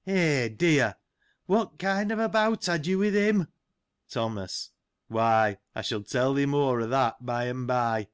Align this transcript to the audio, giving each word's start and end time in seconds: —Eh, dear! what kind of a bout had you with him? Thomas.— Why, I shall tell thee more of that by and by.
—Eh, 0.08 0.48
dear! 0.48 0.96
what 1.46 1.78
kind 1.78 2.10
of 2.10 2.18
a 2.18 2.28
bout 2.28 2.66
had 2.66 2.84
you 2.84 2.98
with 2.98 3.14
him? 3.14 3.46
Thomas.— 4.10 4.72
Why, 5.06 5.58
I 5.72 5.82
shall 5.82 6.02
tell 6.02 6.34
thee 6.34 6.46
more 6.46 6.80
of 6.80 6.90
that 6.90 7.24
by 7.24 7.44
and 7.44 7.64
by. 7.68 8.08